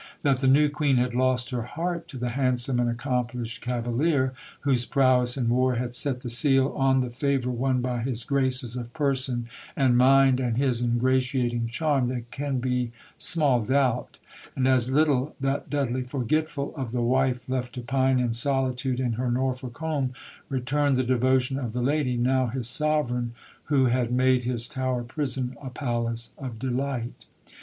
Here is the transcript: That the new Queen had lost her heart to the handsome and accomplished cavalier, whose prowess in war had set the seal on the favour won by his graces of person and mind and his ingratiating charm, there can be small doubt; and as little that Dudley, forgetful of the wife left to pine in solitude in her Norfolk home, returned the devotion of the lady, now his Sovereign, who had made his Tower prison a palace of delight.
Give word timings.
That 0.23 0.39
the 0.39 0.47
new 0.47 0.67
Queen 0.67 0.97
had 0.97 1.13
lost 1.13 1.51
her 1.51 1.61
heart 1.61 2.07
to 2.07 2.17
the 2.17 2.29
handsome 2.29 2.79
and 2.79 2.89
accomplished 2.89 3.61
cavalier, 3.61 4.33
whose 4.61 4.83
prowess 4.83 5.37
in 5.37 5.47
war 5.47 5.75
had 5.75 5.93
set 5.93 6.21
the 6.21 6.27
seal 6.29 6.69
on 6.69 7.01
the 7.01 7.11
favour 7.11 7.51
won 7.51 7.81
by 7.81 8.01
his 8.01 8.23
graces 8.23 8.75
of 8.75 8.91
person 8.93 9.47
and 9.75 9.95
mind 9.99 10.39
and 10.39 10.57
his 10.57 10.81
ingratiating 10.81 11.67
charm, 11.67 12.07
there 12.07 12.23
can 12.31 12.57
be 12.57 12.91
small 13.19 13.61
doubt; 13.61 14.17
and 14.55 14.67
as 14.67 14.91
little 14.91 15.35
that 15.39 15.69
Dudley, 15.69 16.01
forgetful 16.01 16.73
of 16.75 16.91
the 16.93 17.03
wife 17.03 17.47
left 17.47 17.71
to 17.73 17.81
pine 17.81 18.17
in 18.19 18.33
solitude 18.33 18.99
in 18.99 19.13
her 19.13 19.29
Norfolk 19.29 19.77
home, 19.77 20.13
returned 20.49 20.95
the 20.95 21.03
devotion 21.03 21.59
of 21.59 21.73
the 21.73 21.81
lady, 21.83 22.17
now 22.17 22.47
his 22.47 22.67
Sovereign, 22.67 23.35
who 23.65 23.85
had 23.85 24.11
made 24.11 24.45
his 24.45 24.67
Tower 24.67 25.03
prison 25.03 25.55
a 25.61 25.69
palace 25.69 26.33
of 26.39 26.57
delight. 26.57 27.27